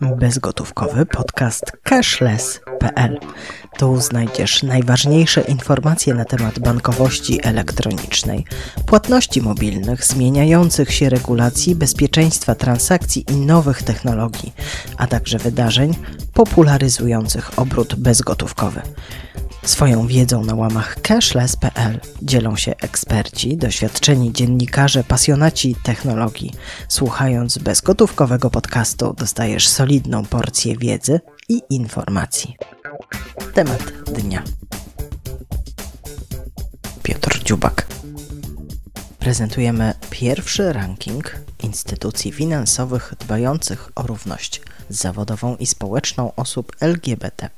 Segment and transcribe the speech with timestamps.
[0.00, 3.18] bezgotówkowy podcast cashless.pl.
[3.78, 8.44] Tu znajdziesz najważniejsze informacje na temat bankowości elektronicznej,
[8.86, 14.52] płatności mobilnych, zmieniających się regulacji, bezpieczeństwa transakcji i nowych technologii,
[14.96, 15.94] a także wydarzeń
[16.34, 18.82] popularyzujących obrót bezgotówkowy.
[19.66, 26.52] Swoją wiedzą na łamach cashless.pl dzielą się eksperci, doświadczeni dziennikarze, pasjonaci technologii.
[26.88, 32.56] Słuchając bezgotówkowego podcastu dostajesz solidną porcję wiedzy i informacji.
[33.54, 34.42] Temat dnia.
[37.02, 37.86] Piotr Dziubak.
[39.18, 47.50] Prezentujemy pierwszy ranking instytucji finansowych dbających o równość zawodową i społeczną osób LGBT.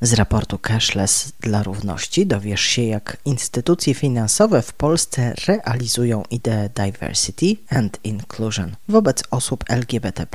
[0.00, 7.56] Z raportu Cashless dla Równości dowiesz się, jak instytucje finansowe w Polsce realizują ideę diversity
[7.70, 10.26] and inclusion wobec osób LGBT.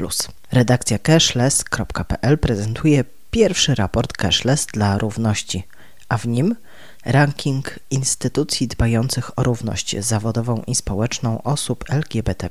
[0.51, 5.63] Redakcja cashless.pl prezentuje pierwszy raport Cashless dla Równości,
[6.09, 6.55] a w nim
[7.05, 12.49] ranking instytucji dbających o równość zawodową i społeczną osób LGBT.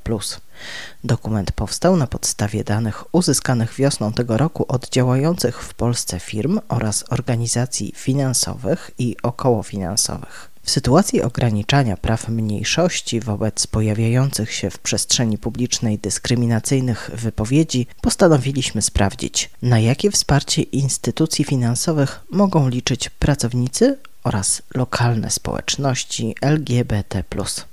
[1.05, 7.05] Dokument powstał na podstawie danych uzyskanych wiosną tego roku od działających w Polsce firm oraz
[7.11, 10.53] organizacji finansowych i okołofinansowych.
[10.64, 19.50] W sytuacji ograniczania praw mniejszości wobec pojawiających się w przestrzeni publicznej dyskryminacyjnych wypowiedzi, postanowiliśmy sprawdzić,
[19.62, 27.25] na jakie wsparcie instytucji finansowych mogą liczyć pracownicy oraz lokalne społeczności LGBT.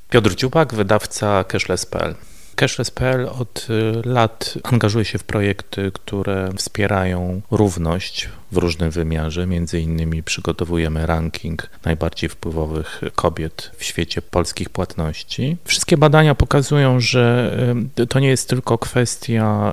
[0.10, 2.16] Piotr Dziubak, wydawca Cashless.pl.
[2.56, 9.48] Cashless.pl od y, lat angażuje się w projekty, które wspierają równość w różnym wymiarze.
[9.48, 15.58] Między innymi przygotowujemy ranking najbardziej wpływowych kobiet w świecie polskich płatności.
[15.66, 17.58] Wszystkie badania pokazują, że
[18.10, 19.72] to nie jest tylko kwestia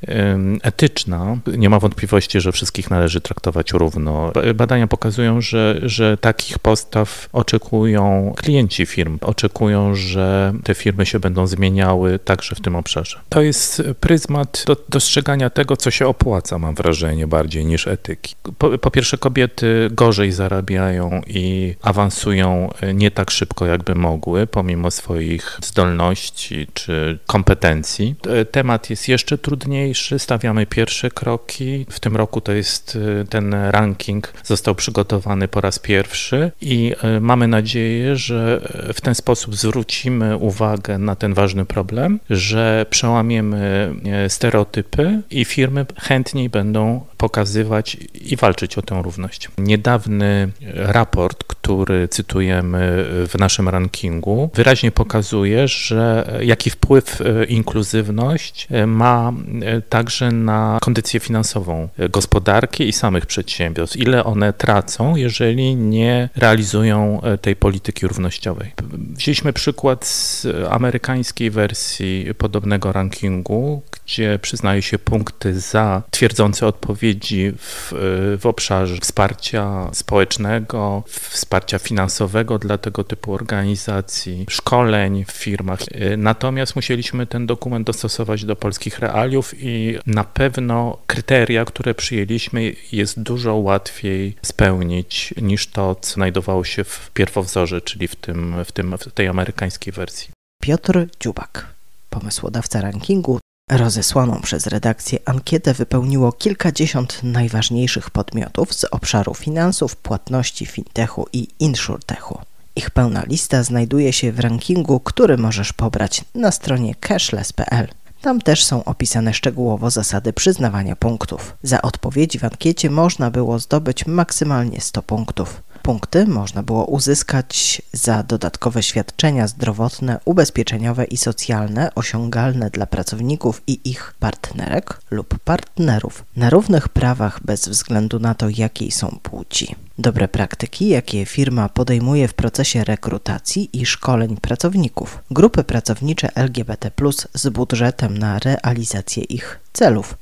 [0.62, 1.36] etyczna.
[1.56, 4.32] Nie ma wątpliwości, że wszystkich należy traktować równo.
[4.54, 9.18] Badania pokazują, że, że takich postaw oczekują klienci firm.
[9.20, 13.20] Oczekują, że te firmy się będą zmieniały także w tym obszarze.
[13.28, 18.34] To jest pryzmat do, dostrzegania tego, co się opłaca, mam wrażenie, bardziej niż etyki.
[18.58, 24.46] Po po, po, pierwsze, kobiety gorzej zarabiają i awansują e, nie tak szybko, jakby mogły,
[24.46, 28.14] pomimo swoich zdolności czy kompetencji.
[28.28, 31.86] E, temat jest jeszcze trudniejszy, stawiamy pierwsze kroki.
[31.90, 37.48] W tym roku to jest e, ten ranking został przygotowany po raz pierwszy i mamy
[37.48, 38.60] nadzieję, że
[38.94, 43.94] w ten sposób zwrócimy uwagę na ten ważny problem, że przełamiemy
[44.28, 49.48] stereotypy i firmy chętniej będą pokazywać i walczyć o tę równość.
[49.58, 58.86] Niedawny raport, który cytujemy w naszym rankingu, wyraźnie pokazuje, że jaki wpływ e, inkluzywność e,
[58.86, 63.96] ma e, także na kondycję finansową gospodarki i samych przedsiębiorstw.
[63.96, 68.72] Ile one tracą, jeżeli nie realizują tej polityki równościowej.
[68.92, 77.92] Wzięliśmy przykład z amerykańskiej wersji podobnego rankingu, gdzie przyznaje się punkty za twierdzące odpowiedzi w,
[78.40, 85.80] w obszarze wsparcia społecznego, wsparcia finansowego dla tego typu organizacji, szkoleń w firmach.
[86.16, 93.22] Natomiast musieliśmy ten dokument dostosować do polskich realiów i na pewno kryteria, które przyjęliśmy, jest
[93.22, 98.98] dużo łatwiej spełnić niż to, co znajdowało się w pierwowzorze, czyli w, tym, w, tym,
[98.98, 100.30] w tej amerykańskiej wersji.
[100.62, 101.66] Piotr Dziubak,
[102.10, 103.38] pomysłodawca rankingu,
[103.70, 112.38] Rozesłaną przez redakcję ankietę wypełniło kilkadziesiąt najważniejszych podmiotów z obszaru finansów, płatności, fintechu i insurtechu.
[112.76, 117.88] Ich pełna lista znajduje się w rankingu, który możesz pobrać na stronie cashless.pl.
[118.20, 121.56] Tam też są opisane szczegółowo zasady przyznawania punktów.
[121.62, 125.62] Za odpowiedzi w ankiecie można było zdobyć maksymalnie 100 punktów.
[125.82, 133.90] Punkty można było uzyskać za dodatkowe świadczenia zdrowotne, ubezpieczeniowe i socjalne osiągalne dla pracowników i
[133.90, 139.74] ich partnerek lub partnerów na równych prawach bez względu na to, jakiej są płci.
[139.98, 145.18] Dobre praktyki, jakie firma podejmuje w procesie rekrutacji i szkoleń pracowników.
[145.30, 146.90] Grupy pracownicze LGBT
[147.34, 150.18] z budżetem na realizację ich celów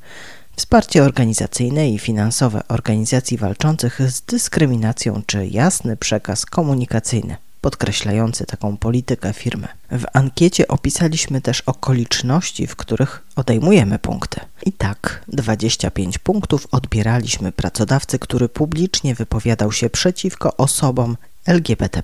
[0.57, 9.33] Wsparcie organizacyjne i finansowe organizacji walczących z dyskryminacją czy jasny przekaz komunikacyjny podkreślający taką politykę
[9.33, 9.69] firmy.
[9.91, 14.41] W ankiecie opisaliśmy też okoliczności, w których odejmujemy punkty.
[14.67, 21.17] I tak 25 punktów odbieraliśmy pracodawcy, który publicznie wypowiadał się przeciwko osobom
[21.47, 22.03] LGBT,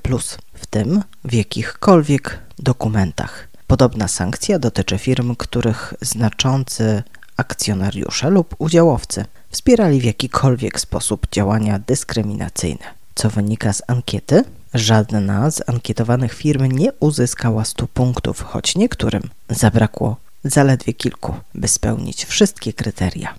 [0.55, 3.49] w tym w jakichkolwiek dokumentach.
[3.67, 7.03] Podobna sankcja dotyczy firm, których znaczący
[7.41, 12.87] akcjonariusze lub udziałowcy wspierali w jakikolwiek sposób działania dyskryminacyjne.
[13.15, 14.45] Co wynika z ankiety?
[14.75, 22.25] Żadna z ankietowanych firm nie uzyskała 100 punktów, choć niektórym zabrakło zaledwie kilku, by spełnić
[22.25, 23.35] wszystkie kryteria.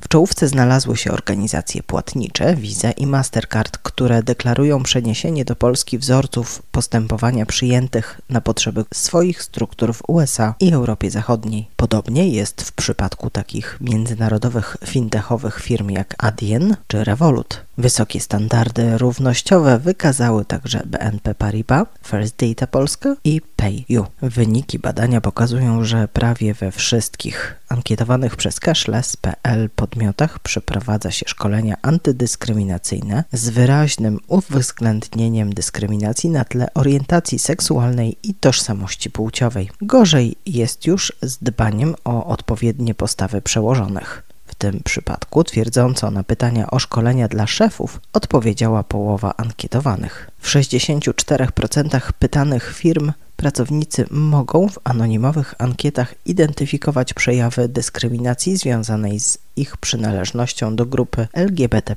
[0.00, 6.62] W czołówce znalazły się organizacje płatnicze Visa i Mastercard, które deklarują przeniesienie do Polski wzorców
[6.72, 11.68] postępowania przyjętych na potrzeby swoich struktur w USA i Europie Zachodniej.
[11.76, 17.64] Podobnie jest w przypadku takich międzynarodowych fintechowych firm jak Adyen czy Revolut.
[17.78, 24.06] Wysokie standardy równościowe wykazały także BNP Paribas, First Data Polska i PayU.
[24.22, 33.24] Wyniki badania pokazują, że prawie we wszystkich ankietowanych przez Cashless.pl podmiotach przeprowadza się szkolenia antydyskryminacyjne
[33.32, 39.70] z wyraźnym uwzględnieniem dyskryminacji na tle orientacji seksualnej i tożsamości płciowej.
[39.82, 46.78] Gorzej jest już z dbaniem o odpowiednie postawy przełożonych tym przypadku twierdząco na pytania o
[46.78, 50.30] szkolenia dla szefów odpowiedziała połowa ankietowanych.
[50.38, 59.76] W 64% pytanych firm pracownicy mogą w anonimowych ankietach identyfikować przejawy dyskryminacji związanej z ich
[59.76, 61.96] przynależnością do grupy LGBT.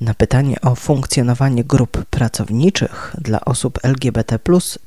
[0.00, 4.38] Na pytanie o funkcjonowanie grup pracowniczych dla osób LGBT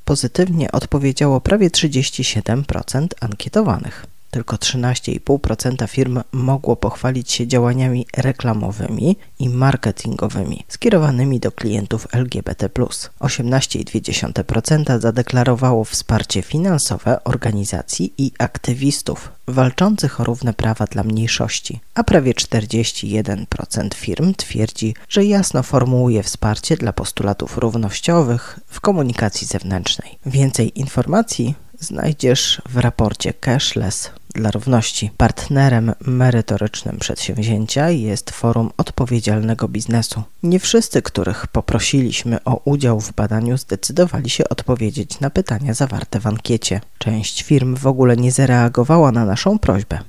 [0.06, 4.15] pozytywnie odpowiedziało prawie 37% ankietowanych.
[4.36, 12.70] Tylko 13,5% firm mogło pochwalić się działaniami reklamowymi i marketingowymi skierowanymi do klientów LGBT.
[12.70, 22.34] 18,2% zadeklarowało wsparcie finansowe organizacji i aktywistów walczących o równe prawa dla mniejszości, a prawie
[22.34, 30.20] 41% firm twierdzi, że jasno formułuje wsparcie dla postulatów równościowych w komunikacji zewnętrznej.
[30.26, 35.12] Więcej informacji znajdziesz w raporcie Cashless dla Równości.
[35.18, 40.24] Partnerem merytorycznym przedsięwzięcia jest Forum Odpowiedzialnego Biznesu.
[40.44, 46.28] Nie wszyscy, których poprosiliśmy o udział w badaniu, zdecydowali się odpowiedzieć na pytania zawarte w
[46.28, 46.82] ankiecie.
[46.98, 50.00] Część firm w ogóle nie zareagowała na naszą prośbę.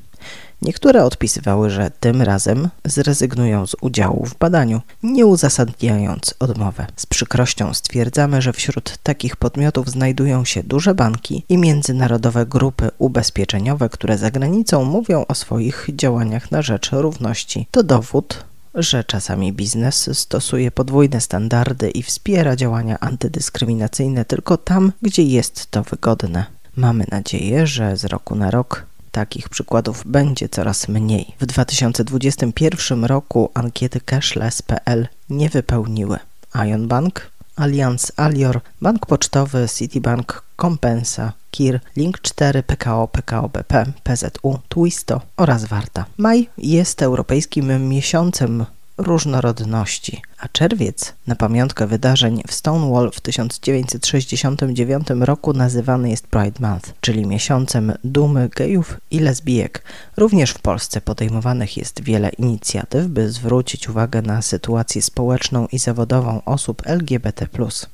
[0.62, 6.86] Niektóre odpisywały, że tym razem zrezygnują z udziału w badaniu, nie uzasadniając odmowę.
[6.96, 13.88] Z przykrością stwierdzamy, że wśród takich podmiotów znajdują się duże banki i międzynarodowe grupy ubezpieczeniowe,
[13.88, 17.66] które za granicą mówią o swoich działaniach na rzecz równości.
[17.70, 18.44] To dowód,
[18.74, 25.82] że czasami biznes stosuje podwójne standardy i wspiera działania antydyskryminacyjne tylko tam, gdzie jest to
[25.82, 26.44] wygodne.
[26.76, 31.34] Mamy nadzieję, że z roku na rok takich przykładów będzie coraz mniej.
[31.40, 36.18] W 2021 roku ankiety cashless.pl nie wypełniły
[36.54, 45.20] Ion Bank, Allianz Alior, Bank Pocztowy, Citibank, Compensa, KIR, Link4, PKO, PKO BP, PZU, Twisto
[45.36, 46.04] oraz Warta.
[46.16, 48.64] Maj jest europejskim miesiącem
[48.98, 56.94] różnorodności, a czerwiec na pamiątkę wydarzeń w Stonewall w 1969 roku nazywany jest Pride Month,
[57.00, 59.82] czyli miesiącem dumy gejów i lesbijek.
[60.16, 66.44] Również w Polsce podejmowanych jest wiele inicjatyw, by zwrócić uwagę na sytuację społeczną i zawodową
[66.44, 67.46] osób LGBT+.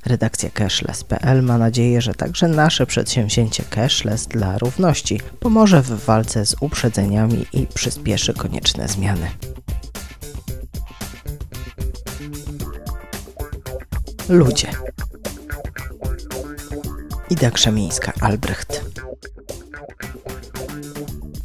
[0.07, 6.57] Redakcja Cashless.pl ma nadzieję, że także nasze przedsięwzięcie Cashless dla równości pomoże w walce z
[6.61, 9.31] uprzedzeniami i przyspieszy konieczne zmiany.
[14.33, 14.69] Ludzie.
[17.31, 18.85] Ida Krzemińska, Albrecht.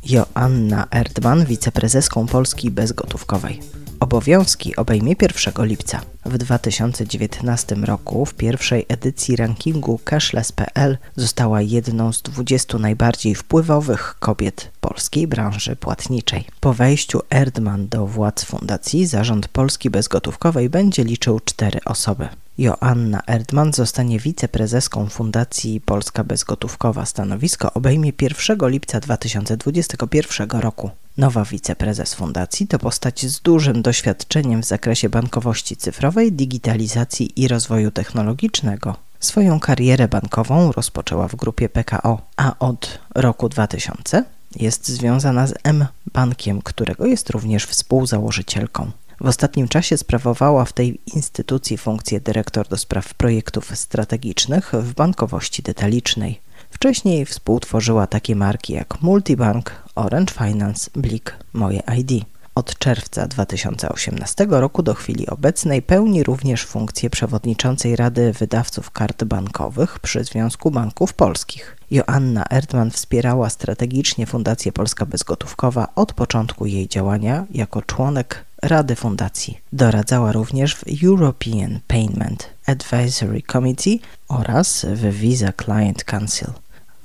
[0.06, 3.60] Joanna Erdman, wiceprezeską Polski Bezgotówkowej.
[4.00, 6.01] Obowiązki obejmie 1 lipca.
[6.25, 14.72] W 2019 roku w pierwszej edycji rankingu Cashless.pl została jedną z 20 najbardziej wpływowych kobiet
[14.82, 16.46] polskiej branży płatniczej.
[16.60, 22.27] Po wejściu Erdman do władz fundacji zarząd Polski Bezgotówkowej będzie liczył cztery osoby.
[22.58, 27.06] Joanna Erdman zostanie wiceprezeską Fundacji Polska Bezgotówkowa.
[27.06, 30.89] Stanowisko obejmie 1 lipca 2021 roku.
[31.17, 37.91] Nowa wiceprezes fundacji to postać z dużym doświadczeniem w zakresie bankowości cyfrowej, digitalizacji i rozwoju
[37.91, 38.95] technologicznego.
[39.19, 44.24] Swoją karierę bankową rozpoczęła w grupie PKO, a od roku 2000
[44.55, 48.91] jest związana z M Bankiem, którego jest również współzałożycielką.
[49.21, 55.63] W ostatnim czasie sprawowała w tej instytucji funkcję dyrektor do spraw projektów strategicznych w bankowości
[55.63, 56.39] detalicznej.
[56.69, 62.25] Wcześniej współtworzyła takie marki jak Multibank, Orange Finance, Blik, Moje ID.
[62.56, 70.00] Od czerwca 2018 roku do chwili obecnej pełni również funkcję przewodniczącej Rady Wydawców Kart Bankowych
[70.00, 71.77] przy Związku Banków Polskich.
[71.92, 79.58] Joanna Erdman wspierała strategicznie Fundację Polska Bezgotówkowa od początku jej działania jako członek Rady Fundacji.
[79.74, 86.48] Doradzała również w European Payment Advisory Committee oraz w Visa Client Council.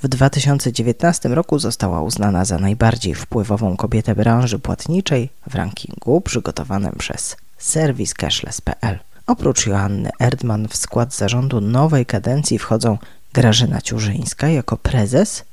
[0.03, 7.37] W 2019 roku została uznana za najbardziej wpływową kobietę branży płatniczej w rankingu przygotowanym przez
[7.59, 8.99] serwis cashless.pl.
[9.27, 12.99] Oprócz Joanny Erdman w skład zarządu nowej kadencji wchodzą
[13.33, 15.45] Grażyna Ciurzyńska jako prezes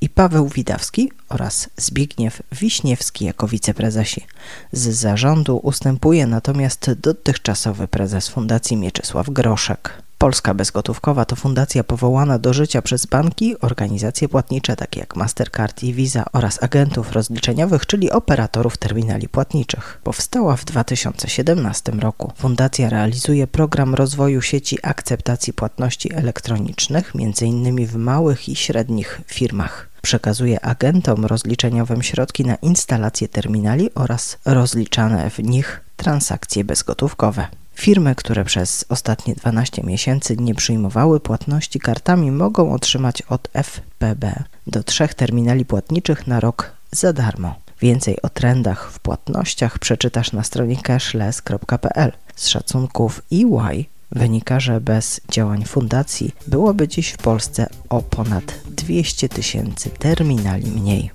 [0.00, 4.26] i Paweł Widawski oraz Zbigniew Wiśniewski jako wiceprezesi.
[4.72, 10.01] Z zarządu ustępuje natomiast dotychczasowy prezes Fundacji Mieczysław Groszek.
[10.22, 15.94] Polska Bezgotówkowa to fundacja powołana do życia przez banki, organizacje płatnicze takie jak Mastercard i
[15.94, 20.00] Visa oraz agentów rozliczeniowych, czyli operatorów terminali płatniczych.
[20.04, 22.32] Powstała w 2017 roku.
[22.36, 27.86] Fundacja realizuje program rozwoju sieci akceptacji płatności elektronicznych, m.in.
[27.86, 29.88] w małych i średnich firmach.
[30.02, 37.61] Przekazuje agentom rozliczeniowym środki na instalację terminali oraz rozliczane w nich transakcje bezgotówkowe.
[37.82, 44.82] Firmy, które przez ostatnie 12 miesięcy nie przyjmowały płatności kartami, mogą otrzymać od FPB do
[44.82, 47.54] trzech terminali płatniczych na rok za darmo.
[47.80, 52.12] Więcej o trendach w płatnościach przeczytasz na stronie cashless.pl.
[52.36, 59.28] Z szacunków EY wynika, że bez działań fundacji byłoby dziś w Polsce o ponad 200
[59.28, 61.10] tysięcy terminali mniej.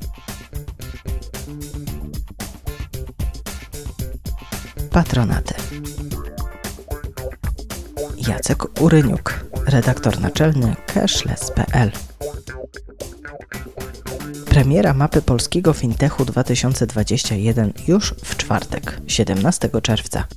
[4.92, 5.54] Patronaty.
[8.28, 11.92] Jacek Uryniuk, redaktor naczelny cashless.pl.
[14.46, 20.28] Premiera mapy polskiego fintechu 2021 już w czwartek, 17 czerwca.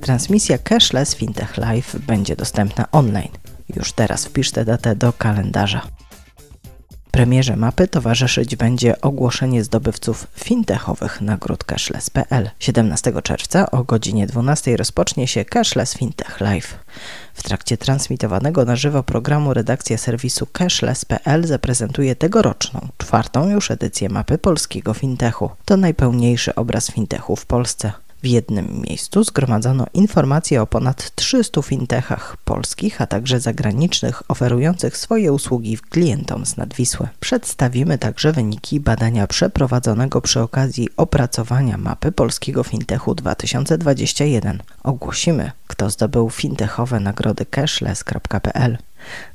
[0.00, 3.32] Transmisja Cashless Fintech Live będzie dostępna online.
[3.76, 5.86] Już teraz wpisz tę datę do kalendarza.
[7.10, 12.50] Premierze mapy towarzyszyć będzie ogłoszenie zdobywców fintechowych nagród cashless.pl.
[12.58, 16.78] 17 czerwca o godzinie 12 rozpocznie się Cashless Fintech Live.
[17.34, 24.38] W trakcie transmitowanego na żywo programu redakcja serwisu cashless.pl zaprezentuje tegoroczną, czwartą już edycję mapy
[24.38, 25.50] polskiego fintechu.
[25.64, 27.92] To najpełniejszy obraz fintechu w Polsce.
[28.22, 35.32] W jednym miejscu zgromadzono informacje o ponad 300 fintechach polskich, a także zagranicznych oferujących swoje
[35.32, 37.08] usługi klientom z Nadwisły.
[37.20, 44.62] Przedstawimy także wyniki badania przeprowadzonego przy okazji opracowania mapy polskiego fintechu 2021.
[44.82, 48.78] Ogłosimy, kto zdobył fintechowe nagrody cashless.pl.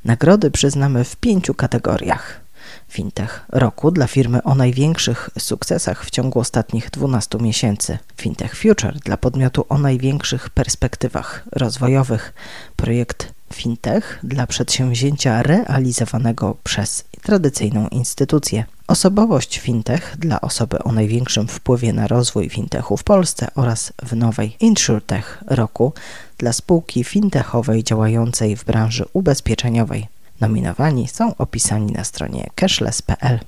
[0.04, 2.43] Nagrody przyznamy w pięciu kategoriach
[2.88, 7.98] Fintech roku dla firmy o największych sukcesach w ciągu ostatnich 12 miesięcy.
[8.16, 12.34] Fintech Future dla podmiotu o największych perspektywach rozwojowych.
[12.76, 18.64] Projekt Fintech dla przedsięwzięcia realizowanego przez tradycyjną instytucję.
[18.86, 24.56] Osobowość fintech dla osoby o największym wpływie na rozwój fintechu w Polsce oraz w nowej
[24.60, 25.92] InsurTech roku
[26.38, 30.13] dla spółki fintechowej działającej w branży ubezpieczeniowej.
[30.40, 33.40] Nominowani są opisani na stronie cashless.pl.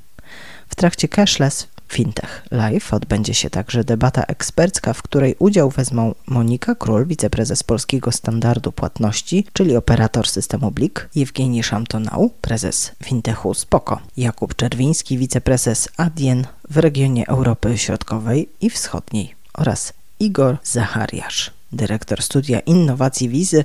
[0.69, 6.75] W trakcie Cashless Fintech Live odbędzie się także debata ekspercka, w której udział wezmą Monika
[6.75, 14.57] Król, wiceprezes Polskiego Standardu Płatności, czyli operator systemu Blik, Jewgeni Szamtonał, prezes Fintechu Spoko, Jakub
[14.57, 23.29] Czerwiński, wiceprezes Adien w regionie Europy Środkowej i Wschodniej oraz Igor Zachariasz, dyrektor studia innowacji
[23.29, 23.65] wizy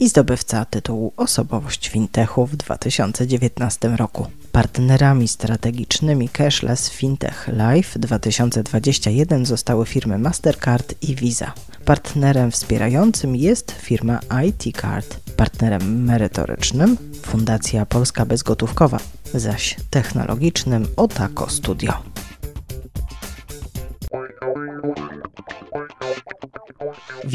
[0.00, 4.26] i zdobywca tytułu Osobowość Fintechu w 2019 roku.
[4.52, 11.52] Partnerami strategicznymi Cashless Fintech Live 2021 zostały firmy Mastercard i Visa.
[11.84, 15.16] Partnerem wspierającym jest firma IT Card.
[15.36, 18.98] Partnerem merytorycznym Fundacja Polska Bezgotówkowa,
[19.34, 22.15] zaś technologicznym Otako Studio.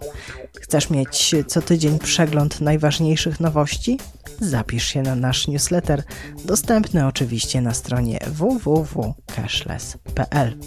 [0.61, 3.99] Chcesz mieć co tydzień przegląd najważniejszych nowości?
[4.39, 6.03] Zapisz się na nasz newsletter,
[6.45, 10.57] dostępny oczywiście na stronie www.cashless.pl.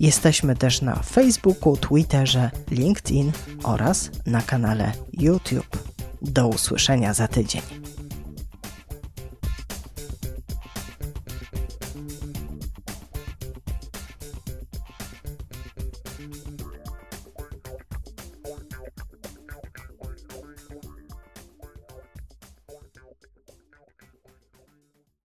[0.00, 3.32] Jesteśmy też na Facebooku, Twitterze, LinkedIn
[3.62, 5.78] oraz na kanale YouTube.
[6.22, 7.62] Do usłyszenia za tydzień.